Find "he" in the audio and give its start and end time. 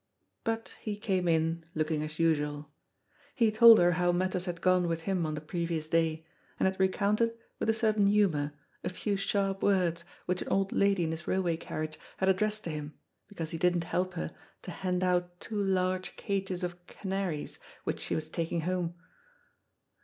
0.81-0.97, 3.35-3.51, 13.51-13.59